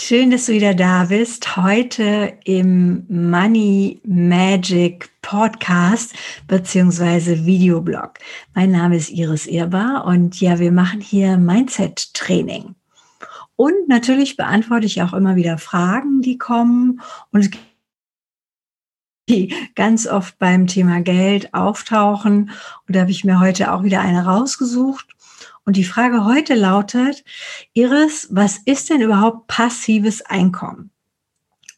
Schön, 0.00 0.30
dass 0.30 0.46
du 0.46 0.52
wieder 0.52 0.74
da 0.74 1.06
bist. 1.06 1.56
Heute 1.56 2.38
im 2.44 3.04
Money 3.08 4.00
Magic 4.04 5.10
Podcast 5.22 6.14
beziehungsweise 6.46 7.44
Videoblog. 7.44 8.14
Mein 8.54 8.70
Name 8.70 8.94
ist 8.94 9.10
Iris 9.10 9.48
Irbar 9.48 10.04
und 10.04 10.40
ja, 10.40 10.60
wir 10.60 10.70
machen 10.70 11.00
hier 11.00 11.36
Mindset 11.36 12.14
Training. 12.14 12.76
Und 13.56 13.88
natürlich 13.88 14.36
beantworte 14.36 14.86
ich 14.86 15.02
auch 15.02 15.14
immer 15.14 15.34
wieder 15.34 15.58
Fragen, 15.58 16.22
die 16.22 16.38
kommen 16.38 17.00
und 17.32 17.50
die 19.28 19.52
ganz 19.74 20.06
oft 20.06 20.38
beim 20.38 20.68
Thema 20.68 21.00
Geld 21.00 21.52
auftauchen. 21.54 22.52
Und 22.86 22.94
da 22.94 23.00
habe 23.00 23.10
ich 23.10 23.24
mir 23.24 23.40
heute 23.40 23.72
auch 23.72 23.82
wieder 23.82 24.00
eine 24.00 24.24
rausgesucht. 24.24 25.08
Und 25.68 25.76
die 25.76 25.84
Frage 25.84 26.24
heute 26.24 26.54
lautet, 26.54 27.22
Iris, 27.74 28.28
was 28.30 28.56
ist 28.64 28.88
denn 28.88 29.02
überhaupt 29.02 29.48
passives 29.48 30.22
Einkommen? 30.22 30.92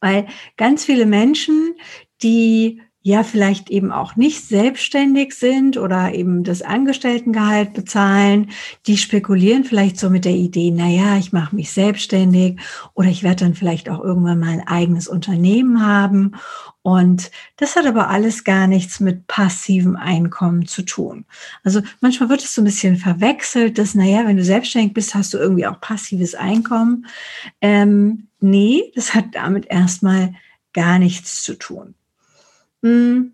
Weil 0.01 0.29
ganz 0.57 0.85
viele 0.85 1.07
Menschen, 1.07 1.75
die 2.23 2.83
ja 3.03 3.23
vielleicht 3.23 3.71
eben 3.71 3.93
auch 3.93 4.17
nicht 4.17 4.47
selbstständig 4.47 5.35
sind 5.35 5.79
oder 5.79 6.13
eben 6.13 6.45
das 6.45 6.61
Angestelltengehalt 6.61 7.73
bezahlen, 7.73 8.51
die 8.87 8.99
spekulieren 8.99 9.65
vielleicht 9.65 9.99
so 9.99 10.11
mit 10.11 10.27
der 10.27 10.35
Idee, 10.35 10.71
na 10.71 10.87
ja, 10.87 11.17
ich 11.17 11.33
mache 11.33 11.57
mich 11.57 11.73
selbstständig 11.73 12.61
oder 12.93 13.09
ich 13.09 13.23
werde 13.23 13.45
dann 13.45 13.55
vielleicht 13.55 13.89
auch 13.89 14.01
irgendwann 14.05 14.41
mal 14.41 14.51
ein 14.51 14.67
eigenes 14.67 15.09
Unternehmen 15.09 15.85
haben 15.85 16.33
und 16.83 17.31
das 17.57 17.77
hat 17.77 17.87
aber 17.87 18.09
alles 18.09 18.45
gar 18.45 18.67
nichts 18.67 19.01
mit 19.01 19.27
passivem 19.27 19.97
Einkommen 19.97 20.67
zu 20.67 20.83
tun. 20.83 21.27
Also 21.63 21.83
manchmal 22.01 22.31
wird 22.31 22.43
es 22.43 22.55
so 22.55 22.63
ein 22.63 22.65
bisschen 22.65 22.97
verwechselt, 22.97 23.79
dass, 23.79 23.95
naja, 23.95 24.27
wenn 24.27 24.37
du 24.37 24.45
selbstständig 24.45 24.95
bist, 24.95 25.15
hast 25.15 25.35
du 25.35 25.39
irgendwie 25.39 25.67
auch 25.67 25.81
passives 25.81 26.35
Einkommen. 26.35 27.07
Ähm, 27.61 28.29
nee, 28.41 28.93
das 28.95 29.15
hat 29.15 29.27
damit 29.33 29.67
erstmal 29.67 30.35
gar 30.73 30.99
nichts 30.99 31.43
zu 31.43 31.55
tun. 31.55 31.95
Hm. 32.83 33.33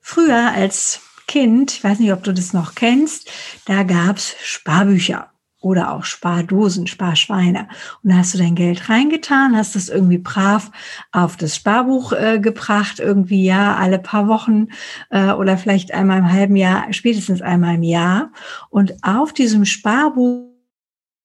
Früher 0.00 0.52
als 0.52 1.00
Kind, 1.26 1.72
ich 1.72 1.84
weiß 1.84 2.00
nicht, 2.00 2.12
ob 2.12 2.24
du 2.24 2.32
das 2.32 2.52
noch 2.52 2.74
kennst, 2.74 3.30
da 3.66 3.84
gab's 3.84 4.34
Sparbücher 4.42 5.30
oder 5.60 5.92
auch 5.92 6.04
Spardosen, 6.04 6.86
Sparschweine. 6.86 7.68
Und 8.02 8.10
da 8.10 8.16
hast 8.16 8.34
du 8.34 8.38
dein 8.38 8.54
Geld 8.54 8.88
reingetan, 8.88 9.56
hast 9.56 9.76
das 9.76 9.90
irgendwie 9.90 10.18
brav 10.18 10.70
auf 11.12 11.36
das 11.36 11.54
Sparbuch 11.54 12.12
äh, 12.12 12.40
gebracht, 12.40 12.98
irgendwie 12.98 13.44
ja 13.44 13.76
alle 13.76 13.98
paar 13.98 14.26
Wochen 14.26 14.68
äh, 15.10 15.32
oder 15.32 15.58
vielleicht 15.58 15.92
einmal 15.92 16.18
im 16.18 16.32
halben 16.32 16.56
Jahr, 16.56 16.92
spätestens 16.92 17.42
einmal 17.42 17.74
im 17.74 17.82
Jahr. 17.82 18.32
Und 18.70 19.04
auf 19.04 19.32
diesem 19.32 19.66
Sparbuch 19.66 20.48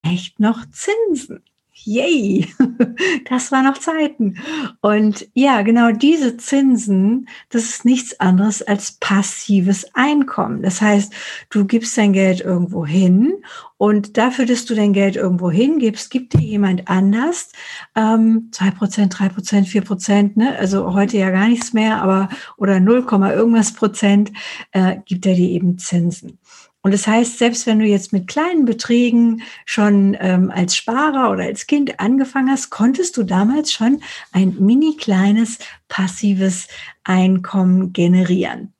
echt 0.02 0.38
noch 0.38 0.64
Zinsen. 0.70 1.42
Yay, 1.86 2.48
das 3.30 3.52
war 3.52 3.62
noch 3.62 3.78
Zeiten. 3.78 4.38
Und 4.80 5.28
ja, 5.34 5.62
genau 5.62 5.92
diese 5.92 6.36
Zinsen, 6.36 7.28
das 7.48 7.62
ist 7.62 7.84
nichts 7.84 8.18
anderes 8.18 8.60
als 8.60 8.92
passives 8.98 9.94
Einkommen. 9.94 10.62
Das 10.62 10.82
heißt, 10.82 11.12
du 11.50 11.64
gibst 11.64 11.96
dein 11.96 12.12
Geld 12.12 12.40
irgendwo 12.40 12.84
hin 12.84 13.34
und 13.78 14.16
dafür, 14.16 14.46
dass 14.46 14.64
du 14.64 14.74
dein 14.74 14.92
Geld 14.92 15.14
irgendwo 15.14 15.48
hingibst, 15.48 16.10
gibt 16.10 16.32
dir 16.32 16.40
jemand 16.40 16.88
anders 16.88 17.52
ähm, 17.94 18.50
2%, 18.52 19.12
3%, 19.12 19.66
4%, 19.66 20.32
ne? 20.34 20.58
also 20.58 20.92
heute 20.92 21.18
ja 21.18 21.30
gar 21.30 21.46
nichts 21.46 21.72
mehr, 21.72 22.02
aber 22.02 22.28
oder 22.56 22.80
0, 22.80 23.06
irgendwas 23.32 23.74
Prozent, 23.74 24.32
äh, 24.72 24.96
gibt 25.04 25.24
er 25.24 25.34
dir 25.34 25.50
eben 25.50 25.78
Zinsen. 25.78 26.38
Und 26.86 26.92
das 26.92 27.08
heißt, 27.08 27.38
selbst 27.38 27.66
wenn 27.66 27.80
du 27.80 27.84
jetzt 27.84 28.12
mit 28.12 28.28
kleinen 28.28 28.64
Beträgen 28.64 29.42
schon 29.64 30.16
ähm, 30.20 30.52
als 30.52 30.76
Sparer 30.76 31.32
oder 31.32 31.42
als 31.42 31.66
Kind 31.66 31.98
angefangen 31.98 32.48
hast, 32.48 32.70
konntest 32.70 33.16
du 33.16 33.24
damals 33.24 33.72
schon 33.72 34.04
ein 34.30 34.54
mini 34.60 34.96
kleines 34.96 35.58
passives 35.88 36.68
Einkommen 37.02 37.92
generieren. 37.92 38.75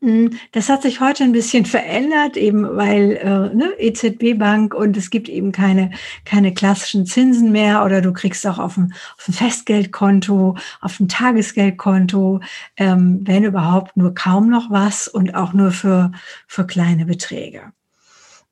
Hm, 0.00 0.38
das 0.52 0.68
hat 0.68 0.82
sich 0.82 1.00
heute 1.00 1.24
ein 1.24 1.32
bisschen 1.32 1.64
verändert, 1.64 2.36
eben 2.36 2.76
weil 2.76 3.16
äh, 3.16 3.54
ne, 3.54 3.72
EZB-Bank 3.78 4.72
und 4.72 4.96
es 4.96 5.10
gibt 5.10 5.28
eben 5.28 5.50
keine, 5.50 5.90
keine 6.24 6.54
klassischen 6.54 7.04
Zinsen 7.04 7.50
mehr 7.50 7.84
oder 7.84 8.00
du 8.00 8.12
kriegst 8.12 8.46
auch 8.46 8.60
auf 8.60 8.76
ein, 8.76 8.94
auf 9.16 9.28
ein 9.28 9.32
Festgeldkonto, 9.32 10.56
auf 10.80 11.00
ein 11.00 11.08
Tagesgeldkonto, 11.08 12.40
ähm, 12.76 13.22
wenn 13.24 13.42
überhaupt 13.42 13.96
nur 13.96 14.14
kaum 14.14 14.48
noch 14.48 14.70
was 14.70 15.08
und 15.08 15.34
auch 15.34 15.52
nur 15.52 15.72
für, 15.72 16.12
für 16.46 16.64
kleine 16.64 17.04
Beträge. 17.04 17.72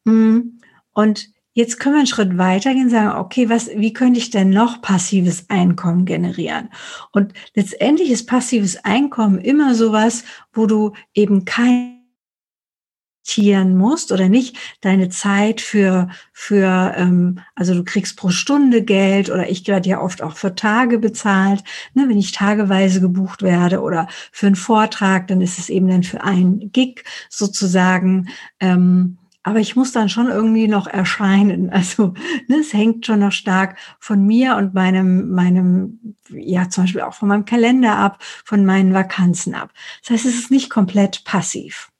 Hm, 0.04 0.60
und 0.94 1.28
Jetzt 1.56 1.80
können 1.80 1.94
wir 1.94 2.00
einen 2.00 2.06
Schritt 2.06 2.36
weitergehen 2.36 2.84
und 2.84 2.90
sagen, 2.90 3.18
okay, 3.18 3.48
was, 3.48 3.70
wie 3.74 3.94
könnte 3.94 4.18
ich 4.18 4.28
denn 4.28 4.50
noch 4.50 4.82
passives 4.82 5.48
Einkommen 5.48 6.04
generieren? 6.04 6.68
Und 7.12 7.32
letztendlich 7.54 8.10
ist 8.10 8.26
passives 8.26 8.84
Einkommen 8.84 9.38
immer 9.38 9.74
sowas, 9.74 10.24
wo 10.52 10.66
du 10.66 10.92
eben 11.14 11.46
kein 11.46 11.96
investieren 13.26 13.76
musst 13.76 14.12
oder 14.12 14.28
nicht 14.28 14.56
deine 14.82 15.08
Zeit 15.08 15.60
für 15.60 16.08
für 16.32 16.94
ähm, 16.96 17.40
also 17.54 17.74
du 17.74 17.84
kriegst 17.84 18.16
pro 18.16 18.28
Stunde 18.28 18.82
Geld 18.82 19.30
oder 19.30 19.48
ich 19.48 19.66
werde 19.66 19.88
ja 19.88 20.00
oft 20.00 20.22
auch 20.22 20.36
für 20.36 20.54
Tage 20.54 20.98
bezahlt 20.98 21.64
ne, 21.94 22.04
wenn 22.08 22.18
ich 22.18 22.32
tageweise 22.32 23.00
gebucht 23.00 23.42
werde 23.42 23.80
oder 23.80 24.06
für 24.30 24.46
einen 24.46 24.56
Vortrag 24.56 25.26
dann 25.26 25.40
ist 25.40 25.58
es 25.58 25.70
eben 25.70 25.88
dann 25.88 26.04
für 26.04 26.22
ein 26.22 26.70
Gig 26.72 27.02
sozusagen 27.28 28.28
ähm, 28.60 29.18
aber 29.46 29.60
ich 29.60 29.76
muss 29.76 29.92
dann 29.92 30.08
schon 30.08 30.26
irgendwie 30.26 30.66
noch 30.66 30.88
erscheinen. 30.88 31.70
Also 31.76 32.14
ne, 32.48 32.56
es 32.60 32.72
hängt 32.72 33.06
schon 33.06 33.20
noch 33.20 33.30
stark 33.32 33.78
von 34.00 34.26
mir 34.26 34.56
und 34.56 34.74
meinem, 34.74 35.30
meinem, 35.30 36.16
ja 36.30 36.68
zum 36.68 36.84
Beispiel 36.84 37.02
auch 37.02 37.14
von 37.14 37.28
meinem 37.28 37.44
Kalender 37.44 37.96
ab, 37.96 38.22
von 38.44 38.64
meinen 38.64 38.92
Vakanzen 38.92 39.54
ab. 39.54 39.72
Das 40.02 40.10
heißt, 40.10 40.26
es 40.26 40.34
ist 40.34 40.50
nicht 40.50 40.68
komplett 40.68 41.22
passiv. 41.24 41.92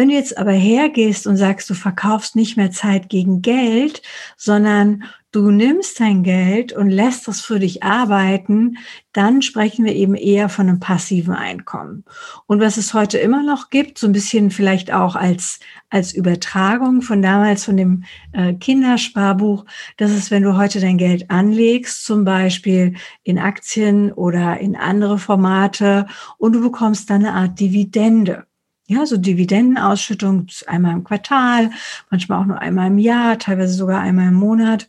Wenn 0.00 0.08
du 0.08 0.14
jetzt 0.14 0.38
aber 0.38 0.52
hergehst 0.52 1.26
und 1.26 1.36
sagst, 1.36 1.68
du 1.68 1.74
verkaufst 1.74 2.34
nicht 2.34 2.56
mehr 2.56 2.70
Zeit 2.70 3.10
gegen 3.10 3.42
Geld, 3.42 4.00
sondern 4.38 5.04
du 5.30 5.50
nimmst 5.50 6.00
dein 6.00 6.22
Geld 6.22 6.72
und 6.72 6.88
lässt 6.88 7.28
das 7.28 7.42
für 7.42 7.58
dich 7.58 7.82
arbeiten, 7.82 8.78
dann 9.12 9.42
sprechen 9.42 9.84
wir 9.84 9.94
eben 9.94 10.14
eher 10.14 10.48
von 10.48 10.70
einem 10.70 10.80
passiven 10.80 11.34
Einkommen. 11.34 12.06
Und 12.46 12.60
was 12.60 12.78
es 12.78 12.94
heute 12.94 13.18
immer 13.18 13.42
noch 13.42 13.68
gibt, 13.68 13.98
so 13.98 14.06
ein 14.06 14.14
bisschen 14.14 14.50
vielleicht 14.50 14.90
auch 14.90 15.16
als, 15.16 15.60
als 15.90 16.14
Übertragung 16.14 17.02
von 17.02 17.20
damals 17.20 17.66
von 17.66 17.76
dem 17.76 18.04
äh, 18.32 18.54
Kindersparbuch, 18.54 19.66
das 19.98 20.12
ist, 20.12 20.30
wenn 20.30 20.44
du 20.44 20.56
heute 20.56 20.80
dein 20.80 20.96
Geld 20.96 21.30
anlegst, 21.30 22.06
zum 22.06 22.24
Beispiel 22.24 22.94
in 23.22 23.38
Aktien 23.38 24.12
oder 24.12 24.58
in 24.60 24.76
andere 24.76 25.18
Formate 25.18 26.06
und 26.38 26.54
du 26.54 26.62
bekommst 26.62 27.10
dann 27.10 27.26
eine 27.26 27.34
Art 27.34 27.60
Dividende. 27.60 28.46
Ja, 28.90 29.06
so 29.06 29.16
Dividendenausschüttung 29.16 30.48
einmal 30.66 30.94
im 30.94 31.04
Quartal, 31.04 31.70
manchmal 32.10 32.40
auch 32.40 32.46
nur 32.46 32.58
einmal 32.58 32.88
im 32.88 32.98
Jahr, 32.98 33.38
teilweise 33.38 33.72
sogar 33.72 34.00
einmal 34.00 34.26
im 34.26 34.34
Monat. 34.34 34.88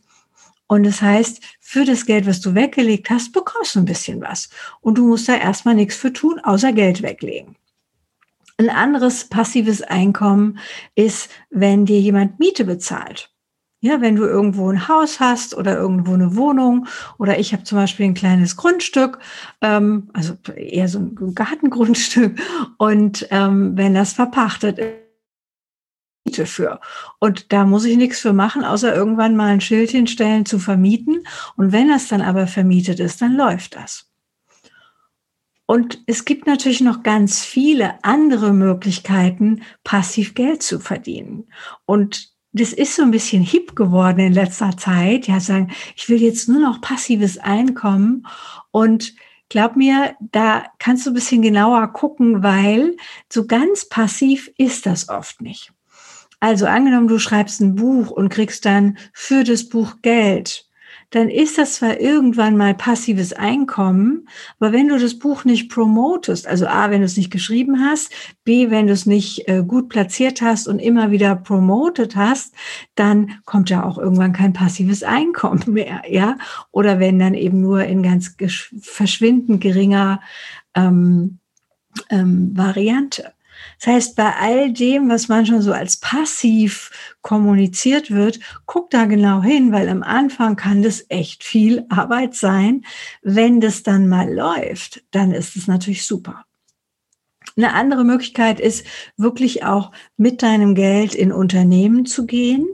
Und 0.66 0.82
das 0.82 1.00
heißt, 1.00 1.40
für 1.60 1.84
das 1.84 2.04
Geld, 2.04 2.26
was 2.26 2.40
du 2.40 2.56
weggelegt 2.56 3.10
hast, 3.10 3.30
bekommst 3.30 3.76
du 3.76 3.78
ein 3.78 3.84
bisschen 3.84 4.20
was. 4.20 4.50
Und 4.80 4.98
du 4.98 5.06
musst 5.06 5.28
da 5.28 5.36
erstmal 5.36 5.76
nichts 5.76 5.94
für 5.94 6.12
tun, 6.12 6.40
außer 6.40 6.72
Geld 6.72 7.02
weglegen. 7.02 7.54
Ein 8.56 8.70
anderes 8.70 9.28
passives 9.28 9.82
Einkommen 9.82 10.58
ist, 10.96 11.30
wenn 11.50 11.86
dir 11.86 12.00
jemand 12.00 12.40
Miete 12.40 12.64
bezahlt. 12.64 13.31
Ja, 13.84 14.00
wenn 14.00 14.14
du 14.14 14.22
irgendwo 14.24 14.70
ein 14.70 14.86
Haus 14.86 15.18
hast 15.18 15.56
oder 15.56 15.76
irgendwo 15.76 16.14
eine 16.14 16.36
Wohnung 16.36 16.86
oder 17.18 17.40
ich 17.40 17.52
habe 17.52 17.64
zum 17.64 17.78
Beispiel 17.78 18.06
ein 18.06 18.14
kleines 18.14 18.56
Grundstück, 18.56 19.18
ähm, 19.60 20.08
also 20.12 20.34
eher 20.54 20.86
so 20.86 21.00
ein 21.00 21.34
Gartengrundstück 21.34 22.40
und 22.78 23.26
ähm, 23.30 23.76
wenn 23.76 23.92
das 23.92 24.12
verpachtet 24.12 24.78
ist, 24.78 25.02
Miete 26.24 26.46
für. 26.46 26.80
Und 27.18 27.52
da 27.52 27.64
muss 27.64 27.84
ich 27.84 27.96
nichts 27.96 28.20
für 28.20 28.32
machen, 28.32 28.64
außer 28.64 28.94
irgendwann 28.94 29.34
mal 29.34 29.48
ein 29.48 29.60
Schild 29.60 29.90
hinstellen 29.90 30.46
zu 30.46 30.60
vermieten. 30.60 31.26
Und 31.56 31.72
wenn 31.72 31.88
das 31.88 32.06
dann 32.06 32.22
aber 32.22 32.46
vermietet 32.46 33.00
ist, 33.00 33.20
dann 33.20 33.34
läuft 33.34 33.74
das. 33.74 34.08
Und 35.66 36.02
es 36.06 36.24
gibt 36.24 36.46
natürlich 36.46 36.80
noch 36.80 37.02
ganz 37.02 37.44
viele 37.44 38.02
andere 38.04 38.52
Möglichkeiten, 38.52 39.62
passiv 39.82 40.34
Geld 40.34 40.62
zu 40.62 40.78
verdienen. 40.78 41.48
Und 41.84 42.31
das 42.52 42.72
ist 42.72 42.96
so 42.96 43.02
ein 43.02 43.10
bisschen 43.10 43.42
hip 43.42 43.74
geworden 43.74 44.20
in 44.20 44.32
letzter 44.32 44.76
Zeit. 44.76 45.26
Ja, 45.26 45.40
sagen, 45.40 45.72
ich 45.96 46.08
will 46.08 46.20
jetzt 46.20 46.48
nur 46.48 46.60
noch 46.60 46.80
passives 46.80 47.38
Einkommen. 47.38 48.26
Und 48.70 49.14
glaub 49.48 49.76
mir, 49.76 50.14
da 50.20 50.64
kannst 50.78 51.06
du 51.06 51.10
ein 51.10 51.14
bisschen 51.14 51.42
genauer 51.42 51.88
gucken, 51.92 52.42
weil 52.42 52.96
so 53.30 53.46
ganz 53.46 53.88
passiv 53.88 54.50
ist 54.58 54.86
das 54.86 55.08
oft 55.08 55.40
nicht. 55.40 55.72
Also 56.40 56.66
angenommen, 56.66 57.08
du 57.08 57.18
schreibst 57.18 57.60
ein 57.60 57.76
Buch 57.76 58.10
und 58.10 58.28
kriegst 58.28 58.66
dann 58.66 58.98
für 59.12 59.44
das 59.44 59.68
Buch 59.68 59.96
Geld, 60.02 60.66
dann 61.12 61.28
ist 61.28 61.58
das 61.58 61.74
zwar 61.74 62.00
irgendwann 62.00 62.56
mal 62.56 62.74
passives 62.74 63.34
Einkommen, 63.34 64.28
aber 64.58 64.72
wenn 64.72 64.88
du 64.88 64.98
das 64.98 65.18
Buch 65.18 65.44
nicht 65.44 65.70
promotest, 65.70 66.46
also 66.46 66.66
A, 66.66 66.90
wenn 66.90 67.00
du 67.00 67.04
es 67.04 67.18
nicht 67.18 67.30
geschrieben 67.30 67.80
hast, 67.80 68.10
B, 68.44 68.70
wenn 68.70 68.86
du 68.86 68.94
es 68.94 69.04
nicht 69.04 69.46
äh, 69.46 69.62
gut 69.62 69.90
platziert 69.90 70.40
hast 70.40 70.66
und 70.66 70.78
immer 70.78 71.10
wieder 71.10 71.36
promotet 71.36 72.16
hast, 72.16 72.54
dann 72.94 73.32
kommt 73.44 73.68
ja 73.68 73.84
auch 73.84 73.98
irgendwann 73.98 74.32
kein 74.32 74.54
passives 74.54 75.02
Einkommen 75.02 75.62
mehr, 75.66 76.02
ja? 76.08 76.38
Oder 76.70 76.98
wenn 76.98 77.18
dann 77.18 77.34
eben 77.34 77.60
nur 77.60 77.84
in 77.84 78.02
ganz 78.02 78.34
verschwindend 78.80 79.60
geringer 79.60 80.20
ähm, 80.74 81.38
ähm, 82.08 82.56
Variante. 82.56 83.32
Das 83.82 83.94
heißt, 83.94 84.16
bei 84.16 84.32
all 84.36 84.72
dem, 84.72 85.08
was 85.08 85.26
manchmal 85.26 85.60
so 85.60 85.72
als 85.72 85.96
passiv 85.96 86.92
kommuniziert 87.20 88.12
wird, 88.12 88.38
guck 88.64 88.90
da 88.90 89.06
genau 89.06 89.42
hin, 89.42 89.72
weil 89.72 89.88
am 89.88 90.04
Anfang 90.04 90.54
kann 90.54 90.82
das 90.82 91.04
echt 91.08 91.42
viel 91.42 91.84
Arbeit 91.88 92.36
sein. 92.36 92.84
Wenn 93.22 93.60
das 93.60 93.82
dann 93.82 94.08
mal 94.08 94.32
läuft, 94.32 95.02
dann 95.10 95.32
ist 95.32 95.56
es 95.56 95.66
natürlich 95.66 96.06
super. 96.06 96.44
Eine 97.56 97.74
andere 97.74 98.04
Möglichkeit 98.04 98.60
ist 98.60 98.86
wirklich 99.16 99.64
auch 99.64 99.90
mit 100.16 100.42
deinem 100.42 100.76
Geld 100.76 101.16
in 101.16 101.32
Unternehmen 101.32 102.06
zu 102.06 102.24
gehen. 102.24 102.68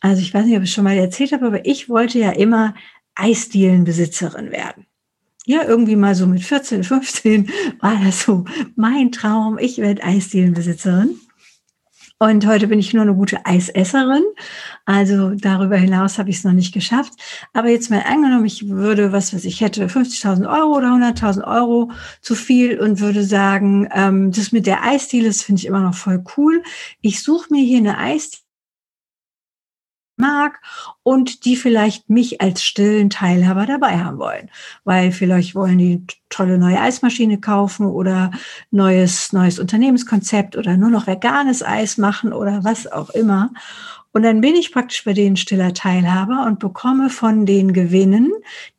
Also 0.00 0.22
ich 0.22 0.32
weiß 0.32 0.46
nicht, 0.46 0.56
ob 0.56 0.62
ich 0.62 0.68
es 0.68 0.74
schon 0.74 0.84
mal 0.84 0.96
erzählt 0.96 1.32
habe, 1.32 1.46
aber 1.46 1.66
ich 1.66 1.88
wollte 1.88 2.20
ja 2.20 2.30
immer 2.30 2.74
Eisdielenbesitzerin 3.16 4.52
werden 4.52 4.85
ja, 5.46 5.62
irgendwie 5.62 5.96
mal 5.96 6.14
so 6.14 6.26
mit 6.26 6.42
14, 6.42 6.82
15 6.84 7.48
war 7.80 7.98
das 8.04 8.22
so 8.22 8.44
mein 8.74 9.12
Traum. 9.12 9.58
Ich 9.58 9.78
werde 9.78 10.02
Eisdielenbesitzerin. 10.02 11.20
Und 12.18 12.46
heute 12.46 12.66
bin 12.66 12.78
ich 12.78 12.94
nur 12.94 13.02
eine 13.02 13.14
gute 13.14 13.44
Eisesserin. 13.44 14.24
Also 14.86 15.34
darüber 15.34 15.76
hinaus 15.76 16.18
habe 16.18 16.30
ich 16.30 16.36
es 16.36 16.44
noch 16.44 16.52
nicht 16.52 16.72
geschafft. 16.72 17.12
Aber 17.52 17.68
jetzt 17.68 17.90
mal 17.90 18.02
angenommen, 18.08 18.46
ich 18.46 18.68
würde, 18.68 19.12
was 19.12 19.34
weiß 19.34 19.44
ich, 19.44 19.60
hätte 19.60 19.86
50.000 19.86 20.50
Euro 20.50 20.78
oder 20.78 20.88
100.000 20.88 21.44
Euro 21.46 21.92
zu 22.22 22.34
viel 22.34 22.80
und 22.80 23.00
würde 23.00 23.22
sagen, 23.22 23.88
ähm, 23.92 24.32
das 24.32 24.50
mit 24.50 24.66
der 24.66 24.82
Eisdiele, 24.82 25.28
das 25.28 25.42
finde 25.42 25.60
ich 25.60 25.66
immer 25.66 25.80
noch 25.80 25.94
voll 25.94 26.24
cool. 26.36 26.62
Ich 27.02 27.22
suche 27.22 27.52
mir 27.52 27.62
hier 27.62 27.78
eine 27.78 27.98
Eisdiele 27.98 28.45
mag 30.18 30.60
und 31.02 31.44
die 31.44 31.56
vielleicht 31.56 32.10
mich 32.10 32.40
als 32.40 32.62
stillen 32.62 33.10
Teilhaber 33.10 33.66
dabei 33.66 33.98
haben 33.98 34.18
wollen, 34.18 34.50
weil 34.84 35.12
vielleicht 35.12 35.54
wollen 35.54 35.78
die 35.78 36.04
tolle 36.28 36.58
neue 36.58 36.80
Eismaschine 36.80 37.38
kaufen 37.38 37.86
oder 37.86 38.30
neues 38.70 39.32
neues 39.32 39.58
Unternehmenskonzept 39.58 40.56
oder 40.56 40.76
nur 40.76 40.90
noch 40.90 41.06
veganes 41.06 41.62
Eis 41.62 41.98
machen 41.98 42.32
oder 42.32 42.64
was 42.64 42.86
auch 42.90 43.10
immer. 43.10 43.50
Und 44.12 44.22
dann 44.22 44.40
bin 44.40 44.56
ich 44.56 44.72
praktisch 44.72 45.04
bei 45.04 45.12
denen 45.12 45.36
stiller 45.36 45.74
Teilhaber 45.74 46.46
und 46.46 46.58
bekomme 46.58 47.10
von 47.10 47.44
den 47.44 47.74
Gewinnen, 47.74 48.32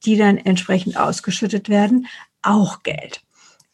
die 0.04 0.18
dann 0.18 0.38
entsprechend 0.38 0.98
ausgeschüttet 0.98 1.70
werden, 1.70 2.08
auch 2.42 2.82
Geld. 2.82 3.27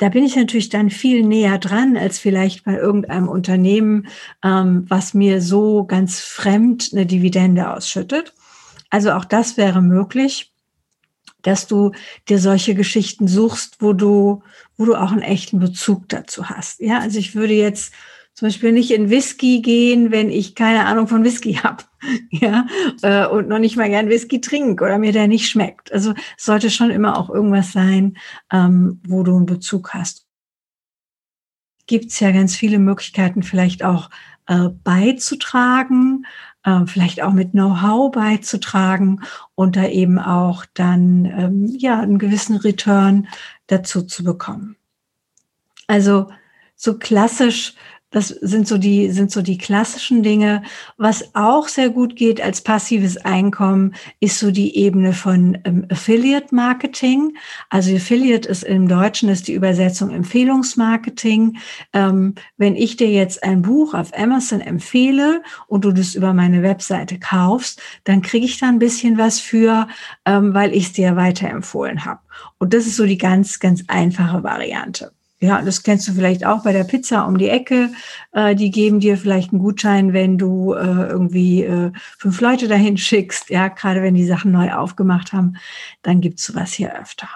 Da 0.04 0.10
bin 0.10 0.26
ich 0.26 0.36
natürlich 0.36 0.68
dann 0.68 0.90
viel 0.90 1.24
näher 1.24 1.58
dran 1.58 1.96
als 1.96 2.20
vielleicht 2.20 2.66
bei 2.66 2.76
irgendeinem 2.76 3.30
Unternehmen, 3.30 4.08
ähm, 4.44 4.84
was 4.90 5.14
mir 5.14 5.42
so 5.42 5.86
ganz 5.86 6.20
fremd 6.20 6.90
eine 6.92 7.06
Dividende 7.06 7.74
ausschüttet. 7.74 8.34
Also 8.90 9.14
auch 9.14 9.24
das 9.24 9.56
wäre 9.56 9.82
möglich, 9.82 10.52
dass 11.42 11.68
du 11.68 11.94
dir 12.28 12.38
solche 12.38 12.76
Geschichten 12.76 13.30
suchst, 13.30 13.78
wo 13.80 13.94
du, 13.94 14.44
wo 14.76 14.84
du 14.84 14.96
auch 14.96 15.14
einen 15.14 15.22
echten 15.22 15.60
Bezug 15.60 16.10
dazu 16.10 16.50
hast. 16.50 16.82
Ja, 16.82 17.00
also 17.00 17.18
ich 17.18 17.34
würde 17.34 17.54
jetzt 17.54 17.94
zum 18.34 18.48
Beispiel 18.48 18.72
nicht 18.72 18.92
in 18.92 19.10
Whisky 19.10 19.62
gehen, 19.62 20.12
wenn 20.12 20.30
ich 20.30 20.56
keine 20.56 20.86
Ahnung 20.86 21.08
von 21.08 21.24
Whisky 21.24 21.54
habe, 21.64 21.84
ja, 22.30 22.66
äh, 23.02 23.28
und 23.28 23.48
noch 23.48 23.60
nicht 23.60 23.78
mal 23.78 23.90
gern 23.90 24.10
Whisky 24.10 24.42
trinke 24.42 24.84
oder 24.84 24.98
mir 24.98 25.12
der 25.12 25.28
nicht 25.28 25.50
schmeckt. 25.50 25.92
Also 25.94 26.14
sollte 26.38 26.70
schon 26.70 26.90
immer 26.90 27.18
auch 27.18 27.30
irgendwas 27.30 27.72
sein, 27.72 28.18
ähm, 28.52 29.02
wo 29.08 29.24
du 29.24 29.36
einen 29.36 29.46
Bezug 29.46 29.94
hast. 29.94 30.26
Gibt 31.86 32.12
es 32.12 32.20
ja 32.20 32.32
ganz 32.32 32.56
viele 32.56 32.80
Möglichkeiten, 32.80 33.44
vielleicht 33.44 33.84
auch 33.84 34.10
äh, 34.48 34.70
beizutragen, 34.84 36.26
äh, 36.64 36.86
vielleicht 36.86 37.22
auch 37.22 37.34
mit 37.34 37.52
Know-how 37.52 38.12
beizutragen 38.12 39.22
und 39.56 39.76
da 39.76 39.86
eben 39.88 40.18
auch 40.18 40.66
dann 40.74 41.26
ähm, 41.26 41.76
ja 41.78 42.00
einen 42.00 42.20
gewissen 42.20 42.58
Return 42.58 43.28
dazu 43.68 44.02
zu 44.02 44.24
bekommen. 44.24 44.76
Also 45.88 46.30
so 46.76 46.98
klassisch 46.98 47.76
das 48.14 48.28
sind 48.28 48.68
so 48.68 48.78
die, 48.78 49.10
sind 49.10 49.32
so 49.32 49.42
die 49.42 49.58
klassischen 49.58 50.22
Dinge. 50.22 50.62
Was 50.98 51.34
auch 51.34 51.68
sehr 51.68 51.90
gut 51.90 52.16
geht 52.16 52.40
als 52.40 52.62
passives 52.62 53.18
Einkommen, 53.18 53.96
ist 54.20 54.38
so 54.38 54.52
die 54.52 54.78
Ebene 54.78 55.14
von 55.14 55.58
ähm, 55.66 55.88
Affiliate 55.90 56.54
Marketing. 56.54 57.36
Also 57.72 57.96
Affiliate 57.96 58.48
ist 58.48 58.64
im 58.64 58.88
Deutschen 58.88 59.30
ist 59.30 59.48
die 59.48 59.54
Übersetzung 59.54 60.12
Empfehlungsmarketing. 60.12 61.58
Ähm, 61.92 62.36
wenn 62.58 62.76
ich 62.76 62.98
dir 62.98 63.10
jetzt 63.10 63.44
ein 63.44 63.64
Buch 63.64 63.96
auf 63.96 64.16
Amazon 64.16 64.62
empfehle 64.62 65.42
und 65.68 65.84
du 65.84 65.92
das 65.92 66.14
über 66.14 66.34
meine 66.34 66.62
Webseite 66.62 67.18
kaufst, 67.18 67.82
dann 68.04 68.22
kriege 68.22 68.46
ich 68.46 68.60
da 68.60 68.68
ein 68.68 68.80
bisschen 68.80 69.18
was 69.18 69.40
für, 69.40 69.88
ähm, 70.26 70.54
weil 70.54 70.76
ich 70.76 70.86
es 70.86 70.94
dir 70.94 71.16
weiterempfohlen 71.16 72.06
habe. 72.06 72.20
Und 72.60 72.76
das 72.76 72.86
ist 72.86 72.96
so 72.96 73.08
die 73.08 73.18
ganz, 73.18 73.60
ganz 73.60 73.84
einfache 73.88 74.44
Variante. 74.44 75.12
Ja, 75.44 75.62
das 75.62 75.84
kennst 75.84 76.08
du 76.08 76.14
vielleicht 76.14 76.46
auch 76.46 76.64
bei 76.64 76.72
der 76.72 76.86
Pizza 76.86 77.28
um 77.28 77.38
die 77.38 77.50
Ecke. 77.50 77.90
Äh, 78.32 78.56
die 78.56 78.72
geben 78.72 79.02
dir 79.02 79.18
vielleicht 79.18 79.52
einen 79.52 79.62
Gutschein, 79.62 80.14
wenn 80.14 80.38
du 80.38 80.72
äh, 80.72 81.10
irgendwie 81.10 81.64
äh, 81.64 81.92
fünf 82.18 82.40
Leute 82.40 82.70
dahin 82.70 82.98
schickst. 83.10 83.50
Ja, 83.50 83.68
gerade 83.68 84.02
wenn 84.02 84.16
die 84.16 84.26
Sachen 84.26 84.54
neu 84.54 84.72
aufgemacht 84.72 85.34
haben, 85.34 85.58
dann 86.02 86.22
gibt's 86.22 86.46
sowas 86.46 86.72
hier 86.72 86.98
öfter. 86.98 87.28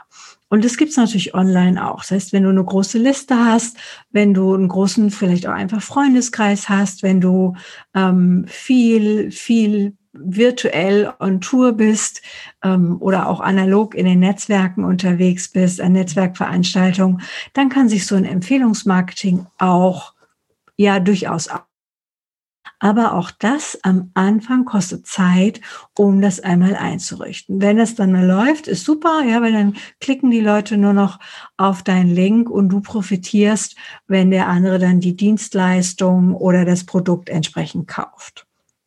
Und 0.47 0.63
das 0.63 0.77
gibt's 0.77 0.95
natürlich 0.95 1.33
online 1.33 1.85
auch. 1.85 1.97
Das 1.97 2.11
heißt, 2.11 2.31
wenn 2.31 2.43
du 2.43 2.49
eine 2.49 2.63
große 2.63 2.97
Liste 2.97 3.35
hast, 3.35 3.75
wenn 4.11 4.33
du 4.33 4.53
einen 4.53 4.69
großen, 4.69 5.11
vielleicht 5.11 5.45
auch 5.45 5.51
einfach 5.53 5.81
Freundeskreis 5.81 6.69
hast, 6.69 7.03
wenn 7.03 7.19
du 7.19 7.57
ähm, 7.93 8.45
viel, 8.47 9.31
viel 9.31 9.97
virtuell 10.19 11.13
on 11.19 11.41
Tour 11.41 11.73
bist 11.73 12.21
ähm, 12.63 12.97
oder 12.99 13.27
auch 13.27 13.39
analog 13.39 13.95
in 13.95 14.05
den 14.05 14.19
Netzwerken 14.19 14.83
unterwegs 14.83 15.49
bist, 15.49 15.81
an 15.81 15.93
Netzwerkveranstaltungen, 15.93 17.21
dann 17.53 17.69
kann 17.69 17.89
sich 17.89 18.05
so 18.05 18.15
ein 18.15 18.25
Empfehlungsmarketing 18.25 19.47
auch 19.57 20.13
ja 20.77 20.99
durchaus 20.99 21.49
aber 22.79 23.13
auch 23.13 23.31
das 23.31 23.79
am 23.83 24.11
Anfang 24.13 24.65
kostet 24.65 25.07
Zeit, 25.07 25.61
um 25.95 26.21
das 26.21 26.39
einmal 26.39 26.75
einzurichten. 26.75 27.61
Wenn 27.61 27.79
es 27.79 27.95
dann 27.95 28.11
mal 28.11 28.25
läuft, 28.25 28.67
ist 28.67 28.83
super, 28.83 29.23
ja, 29.23 29.41
weil 29.41 29.51
dann 29.51 29.77
klicken 29.99 30.29
die 30.29 30.41
Leute 30.41 30.77
nur 30.77 30.93
noch 30.93 31.19
auf 31.57 31.81
deinen 31.81 32.13
Link 32.13 32.49
und 32.49 32.69
du 32.69 32.81
profitierst, 32.81 33.75
wenn 34.07 34.29
der 34.29 34.47
andere 34.47 34.77
dann 34.79 34.99
die 34.99 35.15
Dienstleistung 35.15 36.35
oder 36.35 36.65
das 36.65 36.85
Produkt 36.85 37.29
entsprechend 37.29 37.87
kauft. 37.87 38.45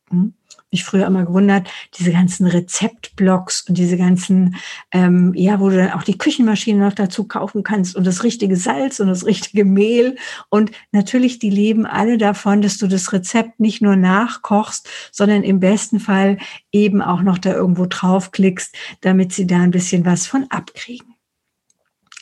Hm? 0.09 0.33
Mich 0.71 0.83
früher 0.83 1.05
immer 1.05 1.25
gewundert, 1.25 1.69
diese 1.97 2.11
ganzen 2.11 2.47
Rezeptblocks 2.47 3.65
und 3.67 3.77
diese 3.77 3.97
ganzen, 3.97 4.55
ähm, 4.91 5.33
ja, 5.35 5.59
wo 5.59 5.69
du 5.69 5.77
dann 5.77 5.91
auch 5.91 6.03
die 6.03 6.17
Küchenmaschine 6.17 6.79
noch 6.79 6.93
dazu 6.93 7.27
kaufen 7.27 7.63
kannst 7.63 7.95
und 7.95 8.07
das 8.07 8.23
richtige 8.23 8.55
Salz 8.55 8.99
und 8.99 9.07
das 9.07 9.25
richtige 9.25 9.65
Mehl. 9.65 10.15
Und 10.49 10.71
natürlich, 10.91 11.39
die 11.39 11.49
leben 11.49 11.85
alle 11.85 12.17
davon, 12.17 12.61
dass 12.61 12.77
du 12.77 12.87
das 12.87 13.11
Rezept 13.13 13.59
nicht 13.59 13.81
nur 13.81 13.95
nachkochst, 13.95 14.89
sondern 15.11 15.43
im 15.43 15.59
besten 15.59 15.99
Fall 15.99 16.37
eben 16.71 17.01
auch 17.01 17.21
noch 17.21 17.37
da 17.37 17.53
irgendwo 17.53 17.85
draufklickst, 17.85 18.75
damit 19.01 19.33
sie 19.33 19.47
da 19.47 19.59
ein 19.59 19.71
bisschen 19.71 20.05
was 20.05 20.27
von 20.27 20.45
abkriegen. 20.49 21.10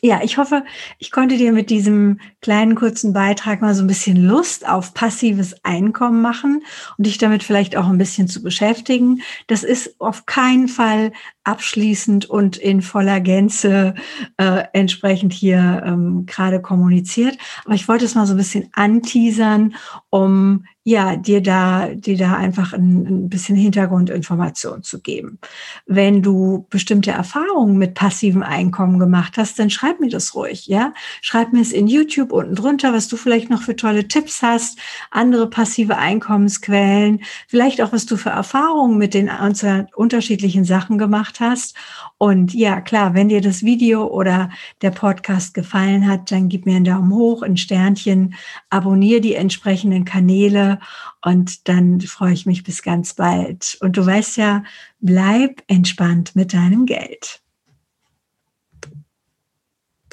Ja, 0.02 0.22
ich 0.24 0.38
hoffe, 0.38 0.64
ich 0.98 1.12
konnte 1.12 1.36
dir 1.36 1.52
mit 1.52 1.70
diesem 1.70 2.20
kleinen 2.42 2.76
kurzen 2.76 3.12
Beitrag 3.12 3.62
mal 3.62 3.76
so 3.76 3.84
ein 3.84 3.88
bisschen 3.88 4.16
Lust 4.16 4.68
auf 4.68 4.94
passives 4.94 5.56
Einkommen 5.66 6.22
machen 6.22 6.64
und 6.98 7.06
dich 7.06 7.18
damit 7.18 7.44
vielleicht 7.44 7.76
auch 7.76 7.88
ein 7.88 7.98
bisschen 7.98 8.30
zu 8.30 8.42
beschäftigen. 8.42 9.22
Das 9.48 9.64
ist 9.64 10.00
auf 10.00 10.26
keinen 10.26 10.70
Fall 10.70 11.12
abschließend 11.50 12.30
und 12.30 12.58
in 12.58 12.82
voller 12.82 13.20
Gänze 13.20 13.96
äh, 14.38 14.64
entsprechend 14.74 15.34
hier 15.34 15.84
ähm, 15.86 16.26
gerade 16.28 16.62
kommuniziert. 16.62 17.38
Aber 17.66 17.74
ich 17.74 17.88
wollte 17.88 18.06
es 18.06 18.16
mal 18.16 18.28
so 18.28 18.34
ein 18.34 18.38
bisschen 18.38 18.70
anteasern, 18.74 19.76
um 20.10 20.66
ja, 20.90 21.18
dir 21.18 21.42
da, 21.42 21.90
dir 21.90 22.18
da 22.18 22.36
einfach 22.36 22.74
ein, 22.74 23.06
ein 23.06 23.30
bisschen 23.30 23.56
Hintergrundinformation 23.56 24.82
zu 24.82 25.02
geben. 25.02 25.38
Wenn 25.86 26.24
du 26.24 26.66
bestimmte 26.72 27.12
Erfahrungen 27.12 27.78
mit 27.78 27.94
passivem 27.94 28.42
Einkommen 28.42 28.98
gemacht 28.98 29.38
hast, 29.38 29.60
dann 29.60 29.70
schreib 29.70 30.00
mir 30.00 30.10
das 30.10 30.34
ruhig, 30.34 30.66
ja. 30.66 30.94
Schreib 31.22 31.54
mir 31.54 31.62
es 31.62 31.74
in 31.74 31.88
YouTube 31.88 32.32
unten 32.32 32.56
drunter, 32.56 32.92
was 32.92 33.08
du 33.08 33.18
vielleicht 33.18 33.52
noch 33.52 33.62
für 33.62 33.76
tolle 33.76 34.08
Tipps 34.08 34.42
hast, 34.42 34.80
andere 35.12 35.48
passive 35.48 35.98
Einkommensquellen, 35.98 37.22
vielleicht 37.48 37.82
auch, 37.82 37.92
was 37.92 38.08
du 38.08 38.18
für 38.18 38.30
Erfahrungen 38.30 38.98
mit 38.98 39.14
den 39.14 39.30
unterschiedlichen 39.96 40.64
Sachen 40.64 40.98
gemacht 40.98 41.39
hast. 41.40 41.76
Und 42.18 42.54
ja, 42.54 42.82
klar, 42.82 43.14
wenn 43.14 43.30
dir 43.30 43.42
das 43.42 43.64
Video 43.64 44.06
oder 44.08 44.50
der 44.82 44.92
Podcast 44.92 45.54
gefallen 45.54 46.08
hat, 46.08 46.32
dann 46.32 46.50
gib 46.50 46.66
mir 46.66 46.76
einen 46.76 46.86
Daumen 46.86 47.14
hoch, 47.14 47.42
ein 47.42 47.58
Sternchen, 47.58 48.36
abonniere 48.70 49.22
die 49.22 49.36
entsprechenden 49.36 50.06
Kanäle 50.06 50.80
und 51.24 51.68
dann 51.68 52.02
freue 52.02 52.34
ich 52.34 52.46
mich 52.46 52.64
bis 52.64 52.82
ganz 52.82 53.14
bald. 53.14 53.78
Und 53.82 53.98
du 53.98 54.06
weißt 54.06 54.38
ja, 54.38 54.64
bleib 55.00 55.64
entspannt 55.68 56.36
mit 56.36 56.54
deinem 56.54 56.86
Geld. 56.86 57.42